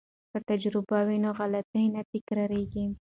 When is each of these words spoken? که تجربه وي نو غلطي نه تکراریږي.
که 0.31 0.39
تجربه 0.49 0.99
وي 1.07 1.17
نو 1.23 1.29
غلطي 1.39 1.83
نه 1.95 2.01
تکراریږي. 2.11 2.85